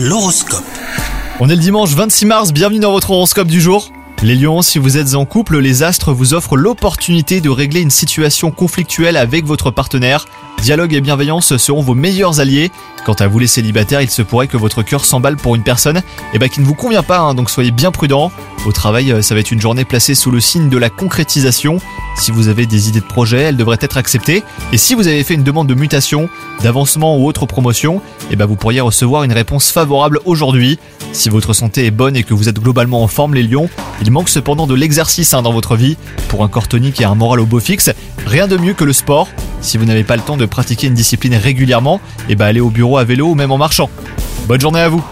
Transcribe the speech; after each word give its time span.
L'horoscope. 0.00 0.62
On 1.40 1.48
est 1.48 1.56
le 1.56 1.60
dimanche 1.60 1.90
26 1.90 2.26
mars, 2.26 2.52
bienvenue 2.52 2.78
dans 2.78 2.92
votre 2.92 3.10
horoscope 3.10 3.48
du 3.48 3.60
jour. 3.60 3.90
Les 4.22 4.36
lions, 4.36 4.62
si 4.62 4.78
vous 4.78 4.96
êtes 4.96 5.16
en 5.16 5.24
couple, 5.24 5.58
les 5.58 5.82
astres 5.82 6.12
vous 6.12 6.34
offrent 6.34 6.56
l'opportunité 6.56 7.40
de 7.40 7.50
régler 7.50 7.80
une 7.80 7.90
situation 7.90 8.52
conflictuelle 8.52 9.16
avec 9.16 9.44
votre 9.44 9.72
partenaire. 9.72 10.26
Dialogue 10.62 10.94
et 10.94 11.00
bienveillance 11.00 11.56
seront 11.56 11.82
vos 11.82 11.96
meilleurs 11.96 12.38
alliés. 12.38 12.70
Quant 13.04 13.14
à 13.14 13.26
vous 13.26 13.40
les 13.40 13.48
célibataires, 13.48 14.00
il 14.00 14.08
se 14.08 14.22
pourrait 14.22 14.46
que 14.46 14.56
votre 14.56 14.84
cœur 14.84 15.04
s'emballe 15.04 15.36
pour 15.36 15.56
une 15.56 15.64
personne 15.64 16.00
eh 16.32 16.38
ben, 16.38 16.48
qui 16.48 16.60
ne 16.60 16.64
vous 16.64 16.74
convient 16.74 17.02
pas, 17.02 17.18
hein, 17.18 17.34
donc 17.34 17.50
soyez 17.50 17.72
bien 17.72 17.90
prudents. 17.90 18.30
Au 18.66 18.70
travail, 18.72 19.10
euh, 19.10 19.20
ça 19.20 19.34
va 19.34 19.40
être 19.40 19.50
une 19.50 19.60
journée 19.60 19.84
placée 19.84 20.14
sous 20.14 20.30
le 20.30 20.38
signe 20.38 20.68
de 20.68 20.78
la 20.78 20.90
concrétisation. 20.90 21.80
Si 22.16 22.32
vous 22.32 22.48
avez 22.48 22.66
des 22.66 22.88
idées 22.88 23.00
de 23.00 23.04
projet, 23.04 23.38
elles 23.38 23.56
devraient 23.56 23.78
être 23.80 23.96
acceptées. 23.96 24.42
Et 24.72 24.78
si 24.78 24.94
vous 24.94 25.06
avez 25.06 25.22
fait 25.24 25.34
une 25.34 25.44
demande 25.44 25.68
de 25.68 25.74
mutation, 25.74 26.28
d'avancement 26.62 27.16
ou 27.16 27.26
autre 27.26 27.46
promotion, 27.46 28.00
eh 28.30 28.36
ben, 28.36 28.46
vous 28.46 28.56
pourriez 28.56 28.80
recevoir 28.80 29.22
une 29.24 29.32
réponse 29.32 29.70
favorable 29.70 30.20
aujourd'hui. 30.24 30.78
Si 31.12 31.28
votre 31.28 31.52
santé 31.52 31.86
est 31.86 31.90
bonne 31.90 32.16
et 32.16 32.24
que 32.24 32.34
vous 32.34 32.48
êtes 32.48 32.58
globalement 32.60 33.02
en 33.02 33.08
forme, 33.08 33.34
les 33.34 33.42
lions, 33.42 33.68
il 34.02 34.10
manque 34.10 34.28
cependant 34.28 34.66
de 34.66 34.74
l'exercice 34.74 35.32
hein, 35.34 35.42
dans 35.42 35.52
votre 35.52 35.76
vie. 35.76 35.96
Pour 36.28 36.44
un 36.44 36.48
corps 36.48 36.68
tonique 36.68 37.00
et 37.00 37.04
un 37.04 37.14
moral 37.14 37.40
au 37.40 37.46
beau 37.46 37.60
fixe, 37.60 37.90
rien 38.26 38.48
de 38.48 38.56
mieux 38.56 38.74
que 38.74 38.84
le 38.84 38.92
sport. 38.92 39.28
Si 39.60 39.78
vous 39.78 39.84
n'avez 39.84 40.04
pas 40.04 40.16
le 40.16 40.22
temps 40.22 40.36
de 40.36 40.46
pratiquer 40.46 40.88
une 40.88 40.94
discipline 40.94 41.34
régulièrement, 41.34 42.00
eh 42.28 42.36
ben 42.36 42.46
allez 42.46 42.60
au 42.60 42.70
bureau 42.70 42.98
à 42.98 43.04
vélo 43.04 43.28
ou 43.28 43.34
même 43.34 43.52
en 43.52 43.58
marchant. 43.58 43.90
Bonne 44.46 44.60
journée 44.60 44.80
à 44.80 44.88
vous 44.88 45.04